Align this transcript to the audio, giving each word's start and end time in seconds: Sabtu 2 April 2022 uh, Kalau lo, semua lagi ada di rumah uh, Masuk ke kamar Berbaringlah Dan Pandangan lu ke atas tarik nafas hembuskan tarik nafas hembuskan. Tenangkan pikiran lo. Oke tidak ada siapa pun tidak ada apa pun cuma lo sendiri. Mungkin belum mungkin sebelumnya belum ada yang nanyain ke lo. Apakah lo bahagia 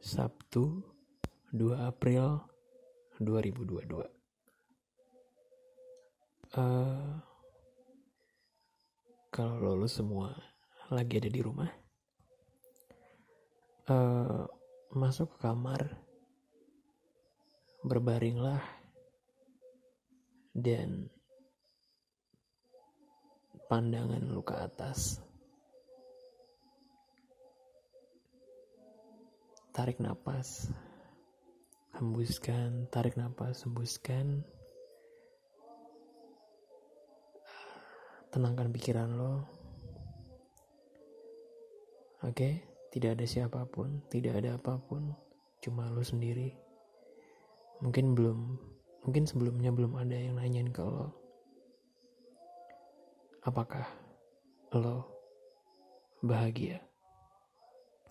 Sabtu 0.00 0.80
2 1.52 1.76
April 1.76 2.40
2022 3.20 4.00
uh, 6.56 7.20
Kalau 9.28 9.76
lo, 9.76 9.84
semua 9.84 10.32
lagi 10.88 11.20
ada 11.20 11.28
di 11.28 11.40
rumah 11.44 11.68
uh, 13.92 14.48
Masuk 14.96 15.36
ke 15.36 15.44
kamar 15.44 15.84
Berbaringlah 17.84 18.64
Dan 20.56 21.12
Pandangan 23.68 24.24
lu 24.32 24.40
ke 24.40 24.56
atas 24.56 25.20
tarik 29.70 30.02
nafas 30.02 30.66
hembuskan 31.94 32.90
tarik 32.90 33.14
nafas 33.14 33.62
hembuskan. 33.66 34.42
Tenangkan 38.30 38.70
pikiran 38.70 39.10
lo. 39.18 39.42
Oke 42.22 42.62
tidak 42.90 43.18
ada 43.18 43.26
siapa 43.26 43.62
pun 43.70 44.02
tidak 44.10 44.42
ada 44.42 44.58
apa 44.58 44.78
pun 44.78 45.14
cuma 45.62 45.90
lo 45.90 46.02
sendiri. 46.02 46.54
Mungkin 47.82 48.18
belum 48.18 48.38
mungkin 49.06 49.24
sebelumnya 49.24 49.70
belum 49.70 49.98
ada 49.98 50.14
yang 50.14 50.38
nanyain 50.38 50.70
ke 50.70 50.82
lo. 50.82 51.14
Apakah 53.46 53.86
lo 54.74 55.06
bahagia 56.20 56.89